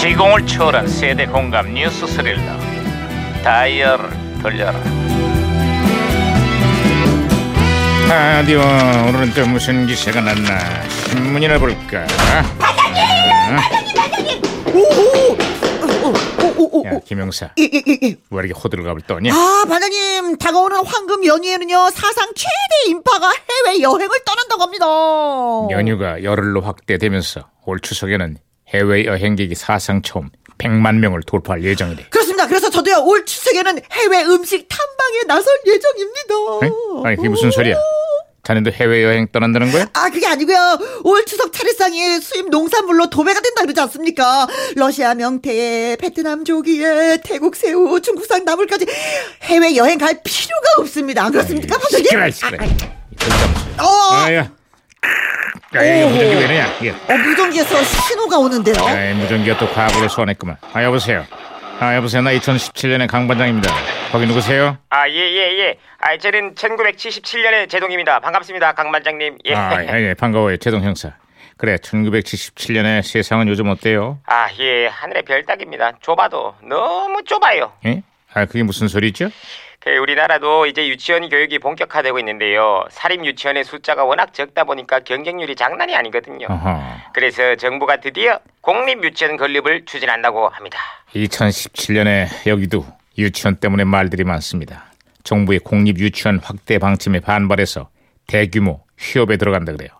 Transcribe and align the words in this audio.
시공을 0.00 0.46
초월한 0.46 0.86
세대 0.88 1.26
공감 1.26 1.72
뉴스 1.72 2.06
스릴러. 2.06 2.40
다이얼을 3.42 4.10
돌려라. 4.42 4.78
아, 8.10 8.40
어디 8.42 8.54
와 8.54 8.64
오늘은 9.08 9.32
또 9.34 9.46
무슨 9.46 9.86
기사가 9.86 10.20
났나? 10.20 10.58
신문이나 10.88 11.58
볼까? 11.58 12.06
오오오오오오오 14.66 15.23
야 16.84 16.98
김영사 17.04 17.50
예예예 17.58 18.16
왜 18.30 18.44
이렇게 18.44 18.52
호들갑을 18.52 19.02
떠냐 19.06 19.32
아 19.34 19.64
반장님 19.68 20.36
다가오는 20.38 20.84
황금 20.84 21.24
연휴에는요 21.24 21.90
사상 21.90 22.30
최대 22.34 22.90
인파가 22.90 23.30
해외 23.66 23.80
여행을 23.80 24.18
떠난다고 24.24 24.62
합니다. 24.62 24.86
연휴가 25.70 26.22
열흘로 26.22 26.60
확대되면서 26.60 27.48
올 27.64 27.80
추석에는 27.80 28.36
해외 28.68 29.06
여행객이 29.06 29.54
사상 29.54 30.02
처음 30.02 30.28
100만 30.58 30.96
명을 30.98 31.22
돌파할 31.22 31.62
예정이래 31.64 32.06
그렇습니다. 32.10 32.46
그래서 32.46 32.68
저도요 32.70 33.02
올 33.04 33.24
추석에는 33.24 33.80
해외 33.90 34.22
음식 34.24 34.68
탐방에 34.68 35.22
나설 35.26 35.52
예정입니다. 35.66 36.66
에? 36.66 37.08
아니 37.08 37.16
그게 37.16 37.28
무슨 37.28 37.50
소리야 37.50 37.76
자네도 38.44 38.70
해외여행 38.72 39.28
떠난다는 39.32 39.72
거야? 39.72 39.86
아 39.94 40.10
그게 40.10 40.26
아니고요. 40.26 40.78
올 41.04 41.24
추석 41.24 41.52
차례상이 41.52 42.20
수입 42.20 42.50
농산물로 42.50 43.08
도배가 43.10 43.40
된다 43.40 43.62
그러지 43.62 43.80
않습니까? 43.80 44.46
러시아 44.76 45.14
명태에 45.14 45.96
베트남 45.96 46.44
조기에 46.44 47.18
태국 47.24 47.56
새우 47.56 48.00
중국산 48.00 48.44
나물까지 48.44 48.86
해외 49.44 49.74
여행 49.76 49.98
갈 49.98 50.20
필요가 50.22 50.62
없습니다. 50.78 51.30
그렇습니까 51.30 51.78
반장님? 51.78 52.06
시끄러 52.06 52.30
시끄러 52.30 52.58
어, 53.82 54.14
아야. 54.14 54.50
야 55.76 55.82
이거 55.82 56.08
무전기 56.08 56.34
왜 56.36 56.44
이러냐? 56.44 56.74
이게. 56.80 56.90
어 56.90 57.16
무전기에서 57.16 57.82
신호가 57.82 58.38
오는데요? 58.38 58.76
아이, 58.86 59.14
무전기가 59.14 59.58
또 59.58 59.68
과거를 59.72 60.08
소환했구만. 60.08 60.56
아 60.72 60.84
여보세요. 60.84 61.24
아 61.80 61.96
여보세요. 61.96 62.22
나 62.22 62.30
2017년의 62.32 63.08
강 63.08 63.26
반장입니다 63.26 63.74
거기 64.14 64.26
누구세요? 64.26 64.78
아, 64.90 65.08
예, 65.08 65.12
예, 65.12 65.58
예. 65.58 65.78
아, 65.98 66.16
저는 66.16 66.54
1977년의 66.54 67.68
제동입니다. 67.68 68.20
반갑습니다, 68.20 68.72
강반장님. 68.74 69.38
예. 69.46 69.54
아, 69.56 69.82
예, 69.82 70.10
예, 70.10 70.14
반가워요 70.14 70.56
제동 70.58 70.84
형사 70.84 71.12
그래 71.56 71.74
1977년의 71.74 73.02
세상은 73.02 73.48
요즘 73.48 73.66
어때요? 73.70 74.20
아, 74.26 74.46
예. 74.60 74.86
하늘의 74.86 75.24
별 75.24 75.44
따기입니다. 75.44 75.94
좁아도 76.00 76.54
너무 76.62 77.24
좁아요. 77.24 77.72
예? 77.86 78.04
아 78.32 78.44
그게 78.44 78.62
무슨 78.62 78.86
소리죠? 78.86 79.30
그 79.80 79.90
우리나라도 79.96 80.66
이제 80.66 80.86
유치원 80.86 81.28
교육이 81.28 81.58
본격화되고 81.58 82.16
있는데요. 82.20 82.84
사립 82.90 83.24
유치원의 83.24 83.64
숫자가 83.64 84.04
워낙 84.04 84.32
적다 84.32 84.62
보니까 84.62 85.00
경쟁률이 85.00 85.56
장난이 85.56 85.94
아니거든요. 85.96 86.46
어허 86.48 86.82
그래서 87.12 87.56
정부가 87.56 87.96
드디어 87.96 88.38
공립 88.60 89.02
유치원 89.02 89.36
건립을 89.36 89.86
추진한다고 89.86 90.48
합니다. 90.50 90.78
2017년에 91.14 92.46
여기도 92.46 92.86
유치원 93.18 93.56
때문에 93.56 93.84
말들이 93.84 94.24
많습니다. 94.24 94.92
정부의 95.22 95.60
공립 95.60 95.98
유치원 95.98 96.40
확대 96.42 96.78
방침에 96.78 97.20
반발해서 97.20 97.88
대규모 98.26 98.84
휴업에 98.98 99.36
들어간다 99.36 99.72
그래요. 99.72 99.90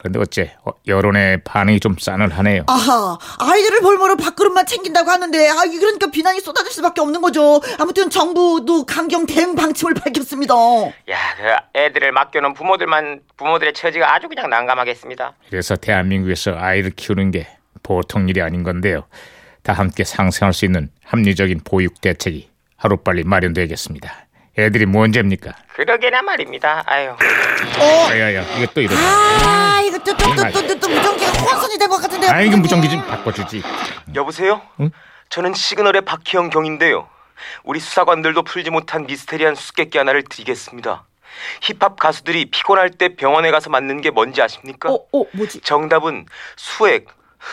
그런데 0.00 0.18
어째 0.18 0.56
어, 0.64 0.70
여론의 0.86 1.42
반응이 1.44 1.78
좀 1.78 1.94
싸늘하네요. 1.98 2.64
아하 2.68 3.18
아이들을 3.38 3.80
볼모로 3.80 4.16
밥그릇만 4.16 4.64
챙긴다고 4.64 5.10
하는데 5.10 5.48
아 5.50 5.56
그러니까 5.56 6.10
비난이 6.10 6.40
쏟아질 6.40 6.72
수밖에 6.72 7.02
없는 7.02 7.20
거죠 7.20 7.60
아무튼 7.78 8.08
정부도 8.08 8.86
강경 8.86 9.26
대응 9.26 9.54
방침을 9.54 9.92
밝혔습니다 9.94 10.54
야, 10.54 11.18
그 11.36 11.78
애들을 11.78 12.12
맡겨놓은 12.12 12.54
부모들만 12.54 13.20
부모들의 13.36 13.74
처지가 13.74 14.14
아주 14.14 14.28
그냥 14.28 14.48
난감하겠습니다. 14.48 15.34
그래서 15.50 15.76
대한민국에서 15.76 16.56
아이를 16.56 16.92
키우는 16.96 17.30
게 17.30 17.46
보통 17.82 18.28
일이 18.28 18.40
아닌 18.40 18.62
건데요. 18.62 19.04
다 19.62 19.74
함께 19.74 20.04
상생할 20.04 20.54
수 20.54 20.64
있는 20.64 20.88
합리적인 21.04 21.60
보육 21.64 22.00
대책이 22.00 22.49
하루빨리 22.84 23.24
마련돼야겠습니다. 23.24 24.10
애들이 24.58 24.86
뭔 24.86 25.12
죄입니까? 25.12 25.52
그러게나 25.74 26.22
말입니다. 26.22 26.82
아유. 26.86 27.10
어 27.78 28.08
야야야 28.10 28.42
이게 28.56 28.66
또 28.74 28.80
이러네. 28.80 29.00
아, 29.00 29.80
이거 29.84 29.98
또, 29.98 30.16
또, 30.16 30.34
또, 30.34 30.50
또, 30.50 30.66
또, 30.66 30.80
또 30.80 30.88
무전기가 30.88 31.30
혼선이 31.32 31.78
된 31.78 31.88
것 31.88 32.00
같은데요. 32.00 32.30
아 32.30 32.40
이거. 32.40 32.56
무전기 32.56 32.88
좀 32.88 33.06
바꿔주지. 33.06 33.62
여보세요? 34.14 34.62
응? 34.80 34.90
저는 35.28 35.54
시그널의 35.54 36.02
박희영 36.02 36.50
경인데요. 36.50 37.06
우리 37.64 37.78
수사관들도 37.80 38.42
풀지 38.42 38.70
못한 38.70 39.06
미스테리한 39.06 39.54
수수께끼 39.54 39.98
하나를 39.98 40.24
드리겠습니다. 40.24 41.04
힙합 41.62 41.98
가수들이 41.98 42.46
피곤할 42.50 42.90
때 42.90 43.14
병원에 43.14 43.50
가서 43.50 43.70
맞는 43.70 44.00
게 44.00 44.10
뭔지 44.10 44.42
아십니까? 44.42 44.90
어, 44.90 44.94
어, 45.12 45.24
뭐지? 45.32 45.60
정답은 45.60 46.26
수액, 46.56 47.06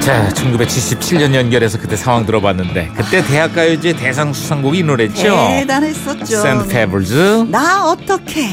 자, 0.00 0.28
1977년 0.34 1.32
연결해서 1.32 1.78
그때 1.78 1.94
상황 1.94 2.26
들어봤는데 2.26 2.90
그때 2.96 3.22
대학가요제 3.22 3.92
대상 3.94 4.32
수상곡이 4.32 4.78
이 4.78 4.82
노래죠. 4.82 5.22
대단했었죠. 5.22 6.24
샌드 6.42 6.68
페블즈. 6.68 7.46
나 7.48 7.84
어떡해? 7.86 8.48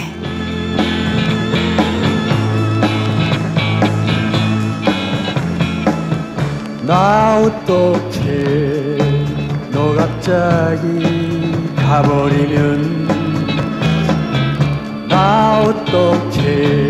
나 6.89 7.38
어떻게 7.38 8.97
너 9.71 9.94
갑자기 9.94 11.69
가버리면 11.75 13.07
나 15.07 15.59
너를 15.59 16.88